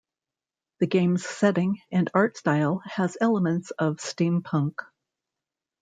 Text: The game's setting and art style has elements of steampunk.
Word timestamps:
The 0.79 0.87
game's 0.87 1.23
setting 1.23 1.77
and 1.91 2.09
art 2.15 2.35
style 2.35 2.81
has 2.85 3.17
elements 3.21 3.69
of 3.69 3.97
steampunk. 3.97 4.77